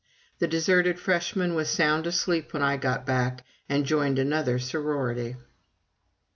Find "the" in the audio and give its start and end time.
0.39-0.47